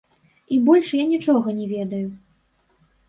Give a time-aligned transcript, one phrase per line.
[0.53, 2.03] І больш я нічога не ведаю.